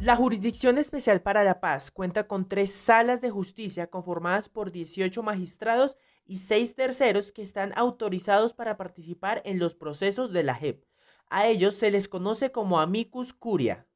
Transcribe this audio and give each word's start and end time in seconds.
La 0.00 0.16
Jurisdicción 0.16 0.78
Especial 0.78 1.20
para 1.20 1.44
la 1.44 1.60
Paz 1.60 1.90
cuenta 1.90 2.26
con 2.26 2.48
tres 2.48 2.72
salas 2.72 3.20
de 3.20 3.28
justicia 3.28 3.88
conformadas 3.88 4.48
por 4.48 4.72
18 4.72 5.22
magistrados 5.22 5.98
y 6.24 6.38
seis 6.38 6.74
terceros 6.74 7.30
que 7.30 7.42
están 7.42 7.72
autorizados 7.76 8.54
para 8.54 8.78
participar 8.78 9.42
en 9.44 9.58
los 9.58 9.74
procesos 9.74 10.32
de 10.32 10.44
la 10.44 10.54
JEP. 10.54 10.84
A 11.28 11.46
ellos 11.46 11.74
se 11.74 11.90
les 11.90 12.08
conoce 12.08 12.52
como 12.52 12.80
amicus 12.80 13.34
curia. 13.34 13.86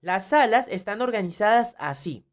Las 0.00 0.26
salas 0.26 0.66
están 0.68 1.00
organizadas 1.00 1.76
así. 1.78 2.26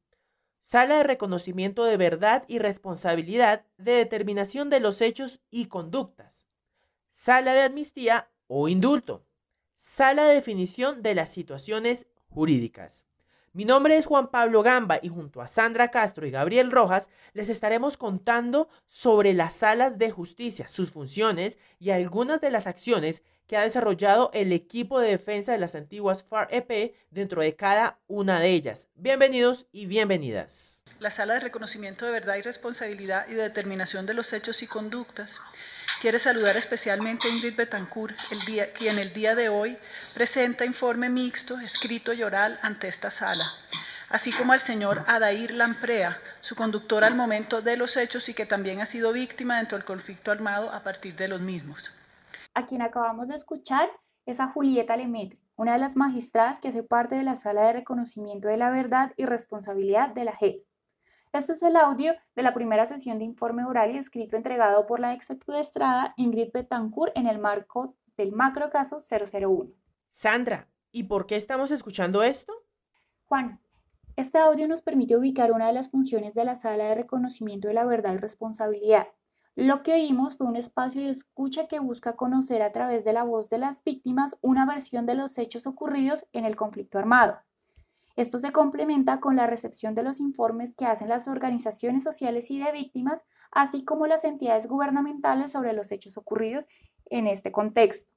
Sala 0.60 0.98
de 0.98 1.04
reconocimiento 1.04 1.84
de 1.84 1.98
verdad 1.98 2.46
y 2.48 2.58
responsabilidad 2.58 3.66
de 3.78 3.92
determinación 3.92 4.72
de 4.72 4.80
los 4.80 5.02
hechos 5.02 5.42
y 5.52 5.66
conductas. 5.66 6.47
Sala 7.16 7.54
de 7.54 7.62
amnistía 7.62 8.28
o 8.48 8.68
indulto. 8.68 9.24
Sala 9.76 10.24
de 10.24 10.34
definición 10.34 11.04
de 11.04 11.14
las 11.14 11.30
situaciones 11.30 12.08
jurídicas. 12.28 13.06
Mi 13.52 13.66
nombre 13.66 13.98
es 13.98 14.08
Juan 14.08 14.32
Pablo 14.32 14.64
Gamba 14.64 14.98
y 15.00 15.10
junto 15.10 15.39
a 15.39 15.48
Sandra 15.48 15.92
Castro 15.92 16.26
y 16.26 16.32
Gabriel 16.32 16.72
Rojas 16.72 17.12
les 17.34 17.50
estaremos 17.50 17.98
contando 17.98 18.68
sobre 18.88 19.34
las 19.34 19.54
salas 19.54 20.00
de 20.00 20.10
justicia, 20.10 20.68
sus 20.68 20.89
funciones 20.89 21.60
y 21.78 21.92
algunas 21.92 22.42
de 22.42 22.50
las 22.50 22.66
acciones 22.66 23.22
que 23.47 23.57
ha 23.57 23.61
desarrollado 23.61 24.32
el 24.33 24.52
equipo 24.52 25.00
de 25.00 25.10
defensa 25.10 25.52
de 25.52 25.57
las 25.57 25.75
antiguas 25.75 26.24
FAR-EP 26.24 26.96
dentro 27.11 27.42
de 27.42 27.56
cada 27.56 28.00
una 28.07 28.39
de 28.39 28.50
ellas. 28.50 28.88
Bienvenidos 28.96 29.68
y 29.71 29.86
bienvenidas. 29.86 30.83
La 31.00 31.11
sala 31.11 31.33
de 31.36 31.42
reconocimiento 31.42 32.06
de 32.06 32.11
verdad 32.11 32.36
y 32.36 32.42
responsabilidad 32.42 33.28
y 33.28 33.33
de 33.33 33.44
determinación 33.44 34.06
de 34.06 34.14
los 34.14 34.31
hechos 34.33 34.64
y 34.64 34.67
conductas 34.67 35.39
Quiere 36.03 36.19
saludar 36.19 36.58
especialmente 36.58 37.30
a 37.30 37.31
Ingrid 37.31 37.56
Betancourt, 37.56 38.14
el 38.30 38.41
día, 38.41 38.73
quien 38.73 38.99
el 38.99 39.14
día 39.14 39.36
de 39.36 39.47
hoy 39.47 39.77
presenta 40.14 40.66
informe 40.66 41.09
mixto, 41.09 41.58
escrito 41.59 42.11
y 42.11 42.23
oral 42.23 42.59
ante 42.61 42.89
esta 42.89 43.09
sala, 43.09 43.45
así 44.09 44.33
como 44.33 44.52
al 44.52 44.59
señor 44.59 45.05
Adair 45.08 45.53
Lamprea, 45.53 46.19
su 46.41 46.55
conductor 46.55 47.05
al 47.05 47.16
momento 47.16 47.61
de 47.61 47.77
los 47.77 47.95
hechos 47.95 48.27
y 48.27 48.33
que 48.33 48.45
también 48.45 48.81
ha 48.81 48.86
sido 48.86 49.14
víctima 49.14 49.59
dentro 49.59 49.77
del 49.77 49.86
conflicto 49.86 50.30
armado 50.30 50.73
a 50.73 50.81
partir 50.81 51.16
de 51.16 51.30
los 51.30 51.39
mismos. 51.39 51.89
A 52.55 52.65
quien 52.65 52.83
acabamos 52.83 53.29
de 53.29 53.35
escuchar 53.35 53.89
es 54.27 54.39
a 54.39 54.47
Julieta 54.47 54.95
Lemaitre, 54.95 55.39
una 55.55 55.73
de 55.73 55.79
las 55.79 55.95
magistradas 55.95 56.59
que 56.59 56.67
hace 56.67 56.83
parte 56.83 57.15
de 57.15 57.23
la 57.23 57.35
Sala 57.35 57.63
de 57.63 57.73
Reconocimiento 57.73 58.47
de 58.47 58.57
la 58.57 58.69
Verdad 58.69 59.11
y 59.17 59.25
Responsabilidad 59.25 60.09
de 60.09 60.25
la 60.25 60.33
JEP. 60.33 60.63
Este 61.33 61.53
es 61.53 61.63
el 61.63 61.75
audio 61.75 62.13
de 62.35 62.43
la 62.43 62.53
primera 62.53 62.85
sesión 62.85 63.17
de 63.17 63.25
informe 63.25 63.65
oral 63.65 63.95
y 63.95 63.97
escrito 63.97 64.35
entregado 64.35 64.85
por 64.85 64.99
la 64.99 65.13
ex 65.13 65.31
Estrada 65.47 66.13
Ingrid 66.15 66.51
Betancourt 66.53 67.11
en 67.17 67.25
el 67.25 67.39
marco 67.39 67.95
del 68.17 68.33
macro 68.33 68.69
caso 68.69 68.99
001. 68.99 69.71
Sandra, 70.05 70.69
¿y 70.91 71.05
por 71.05 71.25
qué 71.25 71.37
estamos 71.37 71.71
escuchando 71.71 72.21
esto? 72.21 72.53
Juan, 73.25 73.59
este 74.15 74.37
audio 74.37 74.67
nos 74.67 74.83
permite 74.83 75.17
ubicar 75.17 75.51
una 75.51 75.65
de 75.65 75.73
las 75.73 75.89
funciones 75.89 76.35
de 76.35 76.45
la 76.45 76.53
sala 76.53 76.83
de 76.83 76.93
reconocimiento 76.93 77.67
de 77.67 77.73
la 77.73 77.85
verdad 77.85 78.13
y 78.13 78.17
responsabilidad. 78.17 79.07
Lo 79.55 79.83
que 79.83 79.93
oímos 79.93 80.37
fue 80.37 80.47
un 80.47 80.55
espacio 80.55 81.03
de 81.03 81.09
escucha 81.09 81.67
que 81.67 81.79
busca 81.79 82.15
conocer 82.15 82.63
a 82.63 82.71
través 82.71 83.05
de 83.05 83.13
la 83.13 83.23
voz 83.23 83.49
de 83.49 83.59
las 83.59 83.83
víctimas 83.83 84.35
una 84.41 84.65
versión 84.65 85.05
de 85.05 85.13
los 85.13 85.37
hechos 85.37 85.67
ocurridos 85.67 86.25
en 86.33 86.45
el 86.45 86.55
conflicto 86.55 86.97
armado. 86.97 87.37
Esto 88.15 88.39
se 88.39 88.51
complementa 88.51 89.19
con 89.19 89.35
la 89.35 89.45
recepción 89.45 89.93
de 89.93 90.01
los 90.01 90.19
informes 90.19 90.73
que 90.75 90.87
hacen 90.87 91.07
las 91.07 91.27
organizaciones 91.27 92.01
sociales 92.01 92.49
y 92.49 92.59
de 92.59 92.71
víctimas, 92.71 93.25
así 93.51 93.85
como 93.85 94.07
las 94.07 94.23
entidades 94.23 94.65
gubernamentales 94.65 95.51
sobre 95.51 95.73
los 95.73 95.91
hechos 95.91 96.17
ocurridos 96.17 96.67
en 97.05 97.27
este 97.27 97.51
contexto. 97.51 98.09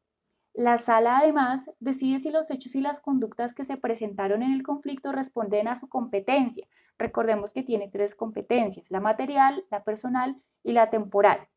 La 0.56 0.78
sala 0.78 1.18
además 1.18 1.70
decide 1.80 2.18
si 2.18 2.30
los 2.30 2.50
hechos 2.50 2.74
y 2.76 2.80
las 2.80 2.98
conductas 3.00 3.52
que 3.52 3.62
se 3.62 3.76
presentaron 3.76 4.42
en 4.42 4.54
el 4.54 4.62
conflicto 4.62 5.12
responden 5.12 5.68
a 5.68 5.76
su 5.76 5.86
competencia. 5.86 6.66
Recordemos 6.96 7.52
que 7.52 7.62
tiene 7.62 7.88
tres 7.88 8.14
competencias, 8.14 8.90
la 8.90 9.00
material, 9.00 9.66
la 9.70 9.84
personal 9.84 10.40
y 10.62 10.72
la 10.72 10.88
temporal. 10.88 11.50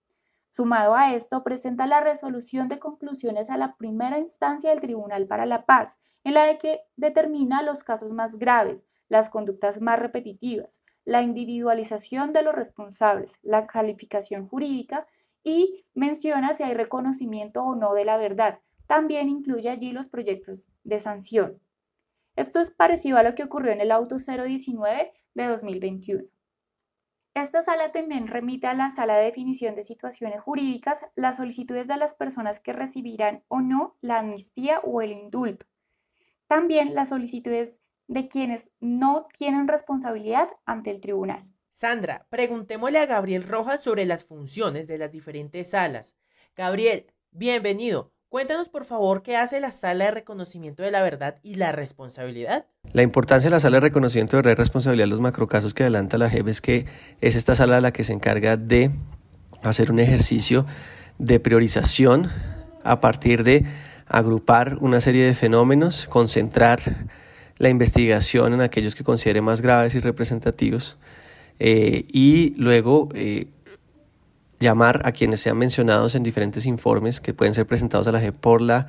Sumado 0.50 0.96
a 0.96 1.13
esto, 1.13 1.46
presenta 1.46 1.88
la 1.88 2.01
resolución 2.01 2.68
de 2.68 2.79
conclusiones 2.79 3.50
a 3.50 3.56
la 3.56 3.78
primera 3.78 4.18
instancia 4.18 4.72
del 4.72 4.81
Tribunal 4.81 5.28
para 5.28 5.45
la 5.45 5.66
Paz, 5.66 5.97
en 6.25 6.34
la 6.34 6.57
que 6.57 6.81
determina 6.97 7.62
los 7.62 7.85
casos 7.85 8.12
más 8.12 8.38
graves, 8.38 8.84
las 9.07 9.29
conductas 9.29 9.79
más 9.79 9.97
repetitivas, 9.97 10.81
la 11.06 11.22
individualización 11.22 12.34
de 12.34 12.44
los 12.44 12.53
responsables, 12.53 13.40
la 13.44 13.66
calificación 13.66 14.50
jurídica 14.50 15.07
y 15.41 15.85
menciona 15.94 16.53
si 16.53 16.63
hay 16.63 16.74
reconocimiento 16.74 17.63
o 17.63 17.75
no 17.75 17.94
de 17.94 18.03
la 18.03 18.18
verdad. 18.18 18.59
También 18.89 19.29
incluye 19.29 19.69
allí 19.69 19.91
los 19.91 20.09
proyectos 20.09 20.66
de 20.83 20.97
sanción. 20.97 21.61
Esto 22.35 22.59
es 22.59 22.72
parecido 22.72 23.19
a 23.19 23.23
lo 23.23 23.35
que 23.35 23.44
ocurrió 23.44 23.72
en 23.72 23.81
el 23.81 23.91
auto 23.91 24.16
019 24.17 25.13
de 25.35 25.47
2021. 25.47 26.23
Esta 27.35 27.61
sala 27.61 27.91
también 27.91 28.25
remite 28.25 28.66
a 28.66 28.73
la 28.73 28.89
sala 28.89 29.17
de 29.17 29.25
definición 29.25 29.75
de 29.75 29.83
situaciones 29.83 30.41
jurídicas 30.41 31.05
las 31.16 31.38
solicitudes 31.38 31.88
de 31.88 31.97
las 31.97 32.16
personas 32.16 32.59
que 32.59 32.73
recibirán 32.73 33.44
o 33.47 33.61
no 33.61 33.95
la 34.01 34.17
amnistía 34.17 34.79
o 34.79 35.03
el 35.03 35.11
indulto. 35.11 35.67
También 36.47 36.95
las 36.95 37.09
solicitudes 37.09 37.79
de 38.07 38.27
quienes 38.27 38.71
no 38.79 39.27
tienen 39.38 39.67
responsabilidad 39.67 40.50
ante 40.66 40.89
el 40.89 41.00
tribunal. 41.00 41.47
Sandra, 41.69 42.25
preguntémosle 42.31 42.97
a 42.97 43.06
Gabriel 43.06 43.44
Rojas 43.44 43.83
sobre 43.83 44.07
las 44.07 44.25
funciones 44.25 44.88
de 44.88 44.97
las 44.97 45.11
diferentes 45.11 45.69
salas. 45.69 46.17
Gabriel, 46.56 47.13
bienvenido. 47.29 48.13
Cuéntanos, 48.29 48.69
por 48.69 48.85
favor, 48.85 49.23
qué 49.23 49.38
hace 49.38 49.59
la 49.59 49.72
sala 49.72 50.06
de 50.06 50.12
reconocimiento 50.12 50.84
de 50.84 50.91
la 50.91 51.01
verdad 51.01 51.38
y 51.41 51.56
la 51.56 51.72
responsabilidad. 51.72 52.67
La 52.94 53.01
importancia 53.01 53.50
de 53.50 53.56
la 53.56 53.59
sala 53.59 53.78
de 53.78 53.81
reconocimiento 53.81 54.38
de 54.38 54.44
verdad 54.44 54.51
y 54.51 54.56
responsabilidad 54.56 55.07
los 55.07 55.19
macrocasos 55.19 55.73
que 55.73 55.81
adelanta 55.81 56.19
la 56.19 56.29
JEP 56.29 56.47
es 56.47 56.62
que 56.62 56.85
es 57.22 57.35
esta 57.35 57.56
sala 57.56 57.81
la 57.81 57.91
que 57.91 58.03
se 58.03 58.13
encarga 58.13 58.56
de 58.56 58.91
hacer 59.63 59.91
un 59.91 60.00
ejercicio 60.00 60.68
de 61.18 61.39
priorización 61.39 62.29
a 62.84 63.01
partir 63.01 63.44
de 63.44 63.66
agrupar 64.06 64.78
una 64.79 65.01
serie 65.01 65.25
de 65.25 65.34
fenómenos, 65.34 66.06
concentrar 66.07 67.07
la 67.57 67.69
investigación 67.69 68.53
en 68.53 68.62
aquellos 68.62 68.94
que 68.94 69.03
considere 69.03 69.41
más 69.41 69.62
graves 69.62 69.95
y 69.95 70.00
representativos 70.01 70.97
eh, 71.57 72.06
y 72.07 72.53
luego 72.57 73.09
eh, 73.16 73.47
llamar 74.59 75.02
a 75.06 75.12
quienes 75.12 75.40
sean 75.40 75.58
mencionados 75.58 76.16
en 76.16 76.24
diferentes 76.24 76.66
informes 76.66 77.22
que 77.22 77.34
pueden 77.34 77.53
ser 77.53 77.66
presentados 77.66 78.08
a 78.08 78.12
la 78.12 78.20
JEP 78.20 78.36
por 78.36 78.62
la 78.62 78.88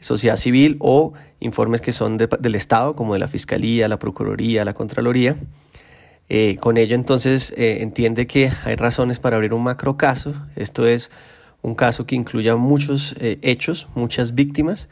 sociedad 0.00 0.36
civil 0.36 0.76
o 0.80 1.12
informes 1.40 1.80
que 1.80 1.92
son 1.92 2.16
del 2.16 2.54
Estado, 2.54 2.94
como 2.94 3.12
de 3.12 3.18
la 3.18 3.28
Fiscalía, 3.28 3.88
la 3.88 3.98
Procuraduría, 3.98 4.64
la 4.64 4.74
Contraloría. 4.74 5.36
Eh, 6.28 6.56
con 6.60 6.76
ello 6.76 6.94
entonces 6.94 7.52
eh, 7.56 7.78
entiende 7.82 8.26
que 8.26 8.52
hay 8.64 8.76
razones 8.76 9.18
para 9.18 9.36
abrir 9.36 9.52
un 9.52 9.62
macro 9.62 9.96
caso. 9.96 10.34
Esto 10.56 10.86
es 10.86 11.10
un 11.60 11.74
caso 11.74 12.06
que 12.06 12.14
incluya 12.14 12.56
muchos 12.56 13.14
eh, 13.20 13.38
hechos, 13.42 13.88
muchas 13.94 14.34
víctimas 14.34 14.88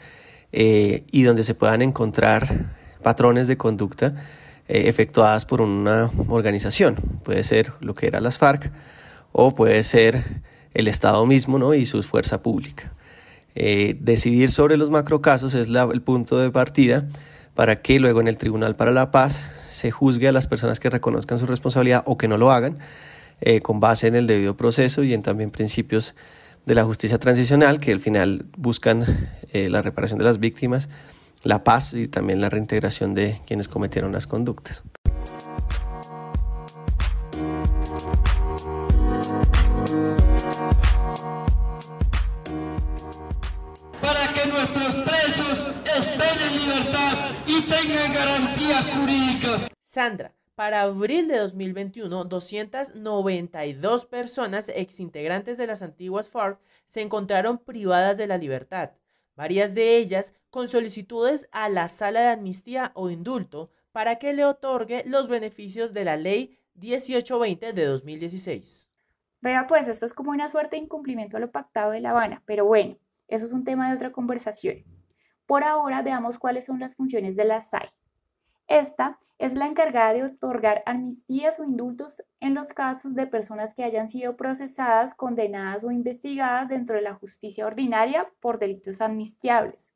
y 0.50 1.22
donde 1.24 1.44
se 1.44 1.54
puedan 1.54 1.82
encontrar 1.82 2.74
patrones 3.02 3.48
de 3.48 3.58
conducta 3.58 4.14
efectuadas 4.66 5.44
por 5.44 5.60
una 5.60 6.10
organización. 6.28 6.96
Puede 7.22 7.42
ser 7.42 7.74
lo 7.80 7.94
que 7.94 8.06
era 8.06 8.22
las 8.22 8.38
FARC, 8.38 8.72
o 9.32 9.54
puede 9.54 9.82
ser 9.84 10.42
el 10.74 10.88
Estado 10.88 11.24
mismo 11.26 11.58
¿no? 11.58 11.74
y 11.74 11.86
su 11.86 12.02
fuerza 12.02 12.42
pública. 12.42 12.92
Eh, 13.54 13.96
decidir 14.00 14.50
sobre 14.50 14.76
los 14.76 14.90
macrocasos 14.90 15.54
es 15.54 15.68
el 15.68 16.02
punto 16.02 16.38
de 16.38 16.50
partida 16.50 17.08
para 17.54 17.82
que 17.82 17.98
luego 17.98 18.20
en 18.20 18.28
el 18.28 18.36
Tribunal 18.36 18.76
para 18.76 18.92
la 18.92 19.10
Paz 19.10 19.42
se 19.68 19.90
juzgue 19.90 20.28
a 20.28 20.32
las 20.32 20.46
personas 20.46 20.78
que 20.78 20.90
reconozcan 20.90 21.38
su 21.38 21.46
responsabilidad 21.46 22.04
o 22.06 22.16
que 22.16 22.28
no 22.28 22.38
lo 22.38 22.52
hagan 22.52 22.78
eh, 23.40 23.60
con 23.60 23.80
base 23.80 24.06
en 24.06 24.14
el 24.14 24.26
debido 24.26 24.56
proceso 24.56 25.02
y 25.02 25.12
en 25.12 25.22
también 25.22 25.50
principios 25.50 26.14
de 26.66 26.74
la 26.74 26.84
justicia 26.84 27.18
transicional 27.18 27.80
que 27.80 27.92
al 27.92 28.00
final 28.00 28.46
buscan 28.56 29.04
eh, 29.52 29.68
la 29.70 29.82
reparación 29.82 30.18
de 30.18 30.24
las 30.24 30.38
víctimas, 30.38 30.88
la 31.42 31.64
paz 31.64 31.94
y 31.94 32.08
también 32.08 32.40
la 32.40 32.50
reintegración 32.50 33.14
de 33.14 33.40
quienes 33.46 33.68
cometieron 33.68 34.12
las 34.12 34.26
conductas. 34.26 34.84
Tengan 47.68 48.12
garantías 48.12 48.84
jurídicas. 48.94 49.68
Sandra, 49.82 50.34
para 50.54 50.82
abril 50.82 51.28
de 51.28 51.38
2021, 51.38 52.24
292 52.24 54.06
personas 54.06 54.68
exintegrantes 54.68 55.58
de 55.58 55.66
las 55.66 55.82
antiguas 55.82 56.28
FARC 56.28 56.58
se 56.86 57.02
encontraron 57.02 57.58
privadas 57.58 58.18
de 58.18 58.26
la 58.26 58.38
libertad, 58.38 58.92
varias 59.36 59.74
de 59.74 59.96
ellas 59.96 60.34
con 60.50 60.68
solicitudes 60.68 61.48
a 61.52 61.68
la 61.68 61.88
sala 61.88 62.20
de 62.20 62.28
amnistía 62.28 62.92
o 62.94 63.10
indulto 63.10 63.70
para 63.92 64.16
que 64.16 64.32
le 64.32 64.44
otorgue 64.44 65.04
los 65.06 65.28
beneficios 65.28 65.92
de 65.92 66.04
la 66.04 66.16
ley 66.16 66.58
1820 66.74 67.72
de 67.72 67.84
2016. 67.84 68.88
Vea, 69.40 69.66
pues 69.68 69.86
esto 69.86 70.06
es 70.06 70.14
como 70.14 70.32
una 70.32 70.48
suerte 70.48 70.76
de 70.76 70.82
incumplimiento 70.82 71.36
a 71.36 71.40
lo 71.40 71.52
pactado 71.52 71.92
de 71.92 72.00
La 72.00 72.10
Habana, 72.10 72.42
pero 72.44 72.64
bueno, 72.64 72.96
eso 73.28 73.46
es 73.46 73.52
un 73.52 73.64
tema 73.64 73.88
de 73.88 73.94
otra 73.94 74.12
conversación. 74.12 74.76
Por 75.46 75.64
ahora 75.64 76.02
veamos 76.02 76.38
cuáles 76.38 76.66
son 76.66 76.80
las 76.80 76.96
funciones 76.96 77.36
de 77.36 77.44
la 77.44 77.60
SAI. 77.60 77.88
Esta 78.66 79.18
es 79.38 79.54
la 79.54 79.66
encargada 79.66 80.12
de 80.12 80.24
otorgar 80.24 80.82
amnistías 80.84 81.58
o 81.58 81.64
indultos 81.64 82.22
en 82.40 82.54
los 82.54 82.74
casos 82.74 83.14
de 83.14 83.26
personas 83.26 83.72
que 83.72 83.82
hayan 83.82 84.08
sido 84.08 84.36
procesadas, 84.36 85.14
condenadas 85.14 85.84
o 85.84 85.90
investigadas 85.90 86.68
dentro 86.68 86.96
de 86.96 87.02
la 87.02 87.14
justicia 87.14 87.66
ordinaria 87.66 88.30
por 88.40 88.58
delitos 88.58 89.00
amnistiables. 89.00 89.94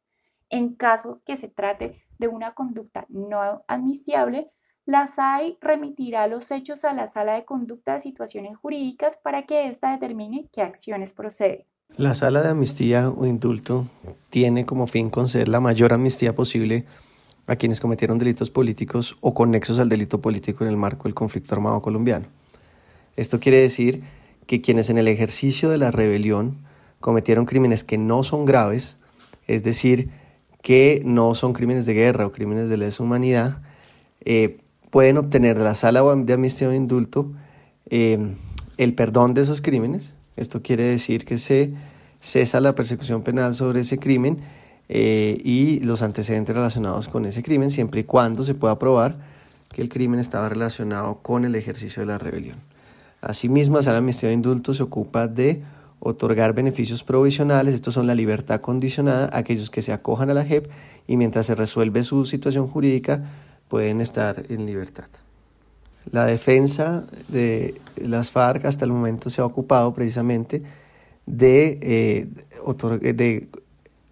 En 0.48 0.74
caso 0.74 1.20
que 1.26 1.36
se 1.36 1.48
trate 1.48 2.02
de 2.18 2.28
una 2.28 2.54
conducta 2.54 3.04
no 3.10 3.62
amnistiable, 3.68 4.50
la 4.86 5.06
SAI 5.06 5.58
remitirá 5.60 6.26
los 6.26 6.50
hechos 6.50 6.84
a 6.84 6.94
la 6.94 7.06
Sala 7.06 7.34
de 7.34 7.44
Conducta 7.44 7.94
de 7.94 8.00
Situaciones 8.00 8.56
Jurídicas 8.56 9.18
para 9.18 9.42
que 9.44 9.66
ésta 9.66 9.92
determine 9.92 10.48
qué 10.50 10.62
acciones 10.62 11.12
proceden. 11.12 11.66
La 11.98 12.14
Sala 12.14 12.40
de 12.40 12.48
Amnistía 12.48 13.10
o 13.10 13.26
Indulto 13.26 13.86
tiene 14.30 14.64
como 14.64 14.86
fin 14.86 15.10
conceder 15.10 15.48
la 15.48 15.60
mayor 15.60 15.92
amnistía 15.92 16.34
posible 16.34 16.86
a 17.46 17.56
quienes 17.56 17.80
cometieron 17.80 18.16
delitos 18.16 18.48
políticos 18.48 19.18
o 19.20 19.34
conexos 19.34 19.78
al 19.78 19.90
delito 19.90 20.22
político 20.22 20.64
en 20.64 20.70
el 20.70 20.78
marco 20.78 21.04
del 21.04 21.12
conflicto 21.12 21.54
armado 21.54 21.82
colombiano. 21.82 22.24
Esto 23.14 23.40
quiere 23.40 23.60
decir 23.60 24.02
que 24.46 24.62
quienes 24.62 24.88
en 24.88 24.96
el 24.96 25.06
ejercicio 25.06 25.68
de 25.68 25.76
la 25.76 25.90
rebelión 25.90 26.56
cometieron 26.98 27.44
crímenes 27.44 27.84
que 27.84 27.98
no 27.98 28.24
son 28.24 28.46
graves, 28.46 28.96
es 29.46 29.62
decir, 29.62 30.08
que 30.62 31.02
no 31.04 31.34
son 31.34 31.52
crímenes 31.52 31.84
de 31.84 31.92
guerra 31.92 32.24
o 32.24 32.32
crímenes 32.32 32.70
de 32.70 32.78
lesa 32.78 33.02
humanidad, 33.02 33.60
eh, 34.24 34.60
pueden 34.88 35.18
obtener 35.18 35.58
de 35.58 35.64
la 35.64 35.74
sala 35.74 36.02
de 36.02 36.32
amnistía 36.32 36.70
o 36.70 36.72
indulto 36.72 37.30
eh, 37.90 38.34
el 38.78 38.94
perdón 38.94 39.34
de 39.34 39.42
esos 39.42 39.60
crímenes. 39.60 40.16
Esto 40.36 40.62
quiere 40.62 40.84
decir 40.84 41.24
que 41.24 41.38
se 41.38 41.72
cesa 42.20 42.60
la 42.60 42.74
persecución 42.74 43.22
penal 43.22 43.54
sobre 43.54 43.80
ese 43.80 43.98
crimen 43.98 44.38
eh, 44.88 45.40
y 45.44 45.80
los 45.80 46.02
antecedentes 46.02 46.54
relacionados 46.54 47.08
con 47.08 47.24
ese 47.24 47.42
crimen, 47.42 47.70
siempre 47.70 48.00
y 48.00 48.04
cuando 48.04 48.44
se 48.44 48.54
pueda 48.54 48.78
probar 48.78 49.18
que 49.70 49.82
el 49.82 49.88
crimen 49.88 50.20
estaba 50.20 50.48
relacionado 50.48 51.18
con 51.22 51.44
el 51.44 51.54
ejercicio 51.54 52.00
de 52.00 52.06
la 52.06 52.18
rebelión. 52.18 52.58
Asimismo, 53.20 53.76
la 53.76 53.82
Sala 53.82 54.00
de 54.00 54.12
de 54.12 54.32
Indulto 54.32 54.74
se 54.74 54.82
ocupa 54.82 55.28
de 55.28 55.62
otorgar 56.00 56.52
beneficios 56.52 57.04
provisionales, 57.04 57.74
estos 57.74 57.94
son 57.94 58.06
la 58.06 58.14
libertad 58.14 58.60
condicionada, 58.60 59.30
a 59.32 59.38
aquellos 59.38 59.70
que 59.70 59.82
se 59.82 59.92
acojan 59.92 60.30
a 60.30 60.34
la 60.34 60.44
JEP 60.44 60.68
y 61.06 61.16
mientras 61.16 61.46
se 61.46 61.54
resuelve 61.54 62.02
su 62.02 62.26
situación 62.26 62.68
jurídica 62.68 63.22
pueden 63.68 64.00
estar 64.00 64.42
en 64.48 64.66
libertad. 64.66 65.06
La 66.10 66.24
defensa 66.26 67.04
de 67.28 67.74
las 67.96 68.32
FARC 68.32 68.64
hasta 68.64 68.84
el 68.84 68.90
momento 68.90 69.30
se 69.30 69.40
ha 69.40 69.46
ocupado 69.46 69.94
precisamente 69.94 70.62
de, 71.26 71.78
eh, 71.82 73.12
de 73.14 73.48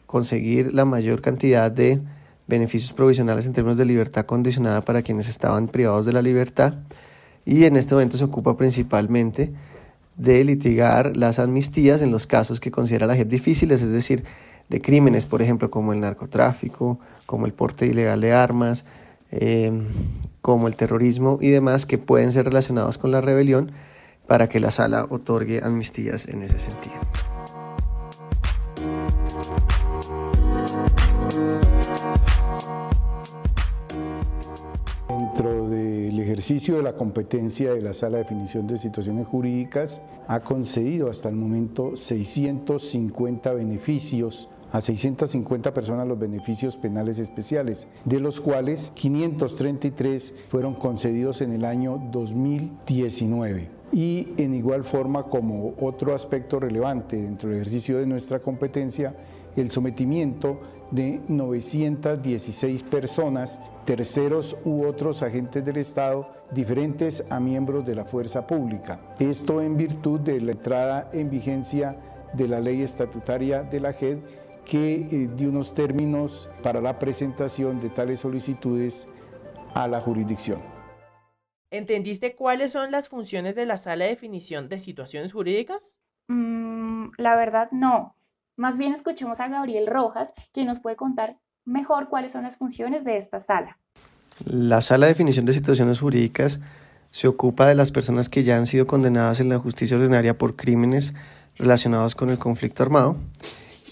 conseguir 0.06 0.72
la 0.72 0.84
mayor 0.84 1.20
cantidad 1.20 1.70
de 1.70 2.00
beneficios 2.46 2.92
provisionales 2.92 3.46
en 3.46 3.52
términos 3.52 3.76
de 3.76 3.84
libertad 3.84 4.26
condicionada 4.26 4.82
para 4.82 5.02
quienes 5.02 5.28
estaban 5.28 5.68
privados 5.68 6.06
de 6.06 6.12
la 6.12 6.22
libertad. 6.22 6.74
Y 7.44 7.64
en 7.64 7.76
este 7.76 7.94
momento 7.94 8.16
se 8.16 8.24
ocupa 8.24 8.56
principalmente 8.56 9.52
de 10.16 10.44
litigar 10.44 11.16
las 11.16 11.38
amnistías 11.38 12.02
en 12.02 12.10
los 12.10 12.26
casos 12.26 12.60
que 12.60 12.70
considera 12.70 13.06
la 13.06 13.16
JEP 13.16 13.28
difíciles, 13.28 13.80
es 13.82 13.90
decir, 13.90 14.24
de 14.68 14.80
crímenes, 14.80 15.26
por 15.26 15.42
ejemplo, 15.42 15.70
como 15.70 15.92
el 15.92 16.00
narcotráfico, 16.00 17.00
como 17.26 17.46
el 17.46 17.52
porte 17.52 17.86
ilegal 17.86 18.20
de 18.20 18.32
armas, 18.32 18.84
eh, 19.32 19.72
como 20.42 20.68
el 20.68 20.76
terrorismo 20.76 21.38
y 21.40 21.48
demás 21.48 21.86
que 21.86 21.98
pueden 21.98 22.32
ser 22.32 22.46
relacionados 22.46 22.98
con 22.98 23.10
la 23.10 23.20
rebelión 23.20 23.72
para 24.26 24.48
que 24.48 24.60
la 24.60 24.70
sala 24.70 25.06
otorgue 25.10 25.60
amnistías 25.62 26.28
en 26.28 26.42
ese 26.42 26.58
sentido. 26.58 27.00
ejercicio 36.30 36.76
de 36.76 36.82
la 36.82 36.94
competencia 36.94 37.74
de 37.74 37.82
la 37.82 37.92
Sala 37.92 38.16
de 38.16 38.22
Definición 38.22 38.66
de 38.66 38.78
Situaciones 38.78 39.26
Jurídicas 39.26 40.00
ha 40.26 40.40
concedido 40.40 41.10
hasta 41.10 41.28
el 41.28 41.34
momento 41.34 41.96
650 41.96 43.52
beneficios 43.52 44.48
a 44.72 44.80
650 44.80 45.74
personas 45.74 46.06
los 46.06 46.18
beneficios 46.18 46.76
penales 46.76 47.18
especiales, 47.18 47.88
de 48.04 48.20
los 48.20 48.40
cuales 48.40 48.92
533 48.94 50.34
fueron 50.48 50.74
concedidos 50.74 51.40
en 51.40 51.52
el 51.52 51.64
año 51.64 52.00
2019. 52.10 53.70
Y 53.92 54.28
en 54.36 54.54
igual 54.54 54.84
forma 54.84 55.24
como 55.24 55.74
otro 55.80 56.14
aspecto 56.14 56.60
relevante 56.60 57.16
dentro 57.16 57.48
del 57.48 57.60
ejercicio 57.60 57.98
de 57.98 58.06
nuestra 58.06 58.38
competencia, 58.38 59.16
el 59.56 59.70
sometimiento 59.70 60.60
de 60.92 61.20
916 61.28 62.82
personas, 62.84 63.60
terceros 63.84 64.56
u 64.64 64.84
otros 64.84 65.22
agentes 65.22 65.64
del 65.64 65.76
Estado, 65.76 66.28
diferentes 66.52 67.24
a 67.30 67.40
miembros 67.40 67.84
de 67.84 67.94
la 67.94 68.04
fuerza 68.04 68.46
pública. 68.46 69.00
Esto 69.18 69.60
en 69.60 69.76
virtud 69.76 70.20
de 70.20 70.40
la 70.40 70.52
entrada 70.52 71.10
en 71.12 71.30
vigencia 71.30 71.96
de 72.32 72.48
la 72.48 72.60
ley 72.60 72.82
estatutaria 72.82 73.62
de 73.62 73.80
la 73.80 73.92
JED 73.92 74.18
que 74.64 75.06
eh, 75.10 75.28
dio 75.36 75.50
unos 75.50 75.74
términos 75.74 76.48
para 76.62 76.80
la 76.80 76.98
presentación 76.98 77.80
de 77.80 77.90
tales 77.90 78.20
solicitudes 78.20 79.08
a 79.74 79.88
la 79.88 80.00
jurisdicción. 80.00 80.62
¿Entendiste 81.70 82.34
cuáles 82.34 82.72
son 82.72 82.90
las 82.90 83.08
funciones 83.08 83.54
de 83.54 83.66
la 83.66 83.76
sala 83.76 84.04
de 84.04 84.10
definición 84.10 84.68
de 84.68 84.78
situaciones 84.78 85.32
jurídicas? 85.32 85.98
Mm, 86.28 87.10
la 87.16 87.36
verdad 87.36 87.68
no. 87.70 88.16
Más 88.56 88.76
bien 88.76 88.92
escuchemos 88.92 89.40
a 89.40 89.48
Gabriel 89.48 89.86
Rojas, 89.86 90.34
quien 90.52 90.66
nos 90.66 90.80
puede 90.80 90.96
contar 90.96 91.38
mejor 91.64 92.08
cuáles 92.08 92.32
son 92.32 92.42
las 92.42 92.56
funciones 92.56 93.04
de 93.04 93.16
esta 93.16 93.40
sala. 93.40 93.78
La 94.44 94.80
sala 94.80 95.06
de 95.06 95.12
definición 95.12 95.46
de 95.46 95.52
situaciones 95.52 96.00
jurídicas 96.00 96.60
se 97.10 97.28
ocupa 97.28 97.66
de 97.66 97.74
las 97.74 97.92
personas 97.92 98.28
que 98.28 98.42
ya 98.42 98.56
han 98.56 98.66
sido 98.66 98.86
condenadas 98.86 99.40
en 99.40 99.48
la 99.48 99.58
justicia 99.58 99.96
ordinaria 99.96 100.36
por 100.36 100.56
crímenes 100.56 101.14
relacionados 101.56 102.14
con 102.14 102.30
el 102.30 102.38
conflicto 102.38 102.82
armado 102.82 103.16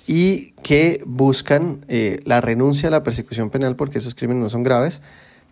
y 0.08 0.52
que 0.62 1.02
buscan 1.06 1.84
eh, 1.86 2.20
la 2.24 2.40
renuncia 2.40 2.88
a 2.88 2.90
la 2.90 3.02
persecución 3.02 3.50
penal 3.50 3.76
porque 3.76 3.98
esos 3.98 4.14
crímenes 4.14 4.42
no 4.42 4.48
son 4.48 4.62
graves. 4.62 5.02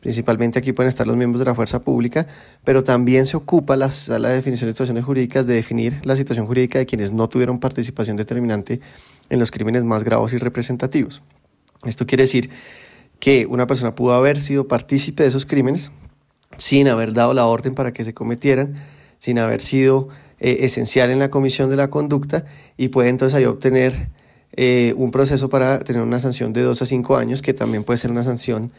Principalmente 0.00 0.58
aquí 0.58 0.73
pueden 0.73 0.88
estar 0.88 1.06
los 1.06 1.14
miembros 1.14 1.41
de 1.41 1.44
la 1.44 1.55
fuerza 1.55 1.82
pública, 1.82 2.26
pero 2.64 2.82
también 2.82 3.26
se 3.26 3.37
ocupa 3.37 3.76
la 3.76 3.91
sala 3.91 4.31
de 4.31 4.37
definición 4.37 4.69
de 4.69 4.73
situaciones 4.73 5.05
jurídicas 5.05 5.47
de 5.47 5.55
definir 5.55 6.00
la 6.05 6.17
situación 6.17 6.47
jurídica 6.47 6.79
de 6.79 6.87
quienes 6.87 7.12
no 7.12 7.29
tuvieron 7.29 7.61
participación 7.61 8.17
determinante 8.17 8.81
en 9.29 9.39
los 9.39 9.51
crímenes 9.51 9.84
más 9.84 10.05
graves 10.05 10.32
y 10.32 10.39
representativos. 10.39 11.22
Esto 11.84 12.06
quiere 12.06 12.22
decir 12.22 12.48
que 13.19 13.44
una 13.44 13.67
persona 13.67 13.94
pudo 13.94 14.15
haber 14.15 14.41
sido 14.41 14.69
partícipe 14.69 15.22
de 15.22 15.29
esos 15.29 15.44
crímenes 15.44 15.93
sin 16.56 16.89
haber 16.89 17.13
dado 17.13 17.34
la 17.34 17.44
orden 17.44 17.75
para 17.75 17.93
que 17.93 18.05
se 18.05 18.15
cometieran, 18.15 18.77
sin 19.19 19.39
haber 19.39 19.60
sido 19.60 20.08
eh, 20.41 20.58
esencial 20.60 21.10
en 21.10 21.19
la 21.19 21.29
comisión 21.29 21.69
de 21.69 21.77
la 21.77 21.89
conducta 21.89 22.46
y 22.79 22.89
puede 22.89 23.10
entonces 23.10 23.36
ahí 23.36 23.44
obtener 23.44 24.16
eh, 24.53 24.94
un 24.96 25.10
proceso 25.10 25.48
para 25.48 25.81
tener 25.81 26.03
una 26.03 26.20
sanción 26.20 26.53
de 26.53 26.62
2 26.62 26.82
a 26.82 26.86
5 26.86 27.17
años, 27.17 27.43
que 27.43 27.55
también 27.55 27.84
puede 27.84 27.98
ser 27.98 28.10
una 28.10 28.24
sanción 28.24 28.72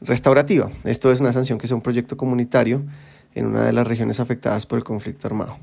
restaurativa. 0.00 0.70
Esto 0.84 1.12
es 1.12 1.20
una 1.20 1.32
sanción 1.32 1.58
que 1.58 1.66
es 1.66 1.72
un 1.72 1.82
proyecto 1.82 2.16
comunitario 2.16 2.82
en 3.34 3.46
una 3.46 3.64
de 3.64 3.72
las 3.72 3.86
regiones 3.86 4.20
afectadas 4.20 4.66
por 4.66 4.78
el 4.78 4.84
conflicto 4.84 5.26
armado. 5.26 5.58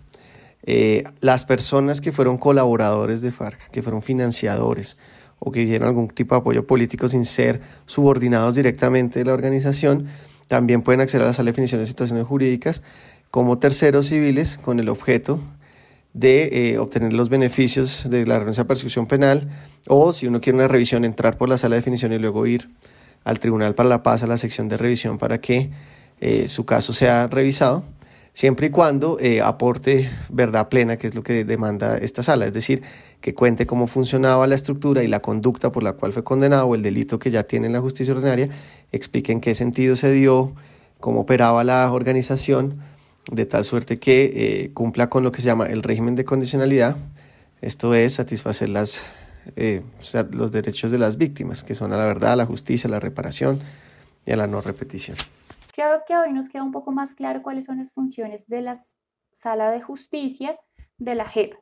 Eh, 0.63 1.03
las 1.21 1.45
personas 1.45 2.01
que 2.01 2.11
fueron 2.11 2.37
colaboradores 2.37 3.21
de 3.21 3.31
FARC, 3.31 3.69
que 3.71 3.81
fueron 3.81 4.01
financiadores 4.01 4.97
o 5.39 5.51
que 5.51 5.61
hicieron 5.61 5.87
algún 5.87 6.07
tipo 6.09 6.35
de 6.35 6.41
apoyo 6.41 6.67
político 6.67 7.07
sin 7.07 7.25
ser 7.25 7.61
subordinados 7.85 8.55
directamente 8.55 9.19
de 9.19 9.25
la 9.25 9.33
organización, 9.33 10.07
también 10.47 10.81
pueden 10.81 11.01
acceder 11.01 11.23
a 11.23 11.27
la 11.27 11.33
sala 11.33 11.47
de 11.47 11.51
definición 11.51 11.81
de 11.81 11.87
situaciones 11.87 12.25
jurídicas 12.25 12.81
como 13.31 13.59
terceros 13.59 14.07
civiles 14.07 14.57
con 14.57 14.79
el 14.79 14.89
objeto 14.89 15.39
de 16.17 16.71
eh, 16.71 16.79
obtener 16.79 17.13
los 17.13 17.29
beneficios 17.29 18.09
de 18.09 18.25
la 18.25 18.39
renuncia 18.39 18.63
a 18.63 18.67
persecución 18.67 19.05
penal 19.05 19.47
o 19.87 20.11
si 20.13 20.25
uno 20.25 20.41
quiere 20.41 20.57
una 20.57 20.67
revisión 20.67 21.05
entrar 21.05 21.37
por 21.37 21.47
la 21.47 21.59
sala 21.59 21.75
de 21.75 21.81
definición 21.81 22.11
y 22.11 22.17
luego 22.17 22.47
ir 22.47 22.69
al 23.23 23.39
Tribunal 23.39 23.75
para 23.75 23.87
la 23.87 24.01
Paz, 24.01 24.23
a 24.23 24.27
la 24.27 24.39
sección 24.39 24.67
de 24.67 24.77
revisión 24.77 25.19
para 25.19 25.37
que 25.37 25.69
eh, 26.19 26.47
su 26.47 26.65
caso 26.65 26.91
sea 26.91 27.27
revisado 27.27 27.83
siempre 28.33 28.67
y 28.67 28.69
cuando 28.71 29.19
eh, 29.19 29.41
aporte 29.41 30.09
verdad 30.29 30.69
plena, 30.69 30.97
que 30.97 31.05
es 31.05 31.13
lo 31.13 31.21
que 31.21 31.43
demanda 31.43 31.97
esta 31.97 32.23
sala, 32.23 32.45
es 32.45 32.53
decir, 32.53 32.81
que 33.21 33.35
cuente 33.35 33.67
cómo 33.67 33.85
funcionaba 33.85 34.47
la 34.47 34.55
estructura 34.55 35.03
y 35.03 35.07
la 35.07 35.19
conducta 35.19 35.71
por 35.71 35.83
la 35.83 35.93
cual 35.93 36.13
fue 36.13 36.23
condenado 36.23 36.65
o 36.65 36.73
el 36.73 36.81
delito 36.81 37.19
que 37.19 37.29
ya 37.29 37.43
tiene 37.43 37.67
en 37.67 37.73
la 37.73 37.81
justicia 37.81 38.13
ordinaria, 38.15 38.49
explique 38.91 39.31
en 39.31 39.39
qué 39.39 39.53
sentido 39.53 39.95
se 39.95 40.11
dio, 40.11 40.53
cómo 40.99 41.21
operaba 41.21 41.63
la 41.63 41.91
organización, 41.91 42.79
de 43.31 43.45
tal 43.45 43.63
suerte 43.63 43.99
que 43.99 44.25
eh, 44.25 44.73
cumpla 44.73 45.09
con 45.09 45.23
lo 45.23 45.31
que 45.31 45.41
se 45.41 45.47
llama 45.47 45.67
el 45.67 45.83
régimen 45.83 46.15
de 46.15 46.25
condicionalidad, 46.25 46.97
esto 47.61 47.93
es 47.93 48.13
satisfacer 48.13 48.69
eh, 49.55 49.83
los 50.31 50.51
derechos 50.51 50.91
de 50.91 50.99
las 50.99 51.17
víctimas, 51.17 51.63
que 51.63 51.75
son 51.75 51.93
a 51.93 51.97
la 51.97 52.05
verdad, 52.05 52.33
a 52.33 52.35
la 52.35 52.45
justicia, 52.45 52.87
a 52.87 52.91
la 52.91 52.99
reparación 52.99 53.59
y 54.25 54.31
a 54.31 54.37
la 54.37 54.47
no 54.47 54.61
repetición. 54.61 55.17
Creo 55.73 56.01
que 56.07 56.17
hoy 56.17 56.33
nos 56.33 56.49
queda 56.49 56.63
un 56.63 56.71
poco 56.71 56.91
más 56.91 57.13
claro 57.13 57.43
cuáles 57.43 57.65
son 57.65 57.77
las 57.77 57.91
funciones 57.91 58.47
de 58.47 58.61
la 58.61 58.77
sala 59.31 59.71
de 59.71 59.81
justicia, 59.81 60.59
de 60.97 61.15
la 61.15 61.25
JEP. 61.25 61.53